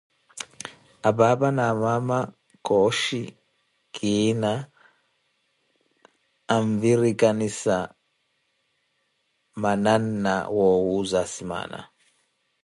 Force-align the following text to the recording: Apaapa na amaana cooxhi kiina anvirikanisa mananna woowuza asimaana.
Apaapa 1.07 1.47
na 1.55 1.63
amaana 1.73 2.17
cooxhi 2.65 3.21
kiina 3.95 4.51
anvirikanisa 6.55 7.75
mananna 9.61 10.33
woowuza 10.55 11.17
asimaana. 11.25 11.79